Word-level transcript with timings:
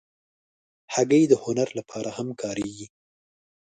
هګۍ 0.93 1.23
د 1.27 1.33
هنر 1.43 1.69
لپاره 1.79 2.09
هم 2.17 2.27
کارېږي. 2.41 2.87